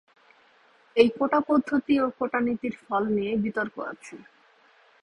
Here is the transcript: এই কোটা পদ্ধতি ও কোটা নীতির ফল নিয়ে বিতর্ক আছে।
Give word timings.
এই 0.95 1.09
কোটা 1.17 1.39
পদ্ধতি 1.47 1.93
ও 1.99 2.07
কোটা 2.17 2.39
নীতির 2.39 2.75
ফল 2.83 3.03
নিয়ে 3.15 3.33
বিতর্ক 3.43 3.75
আছে। 3.91 4.15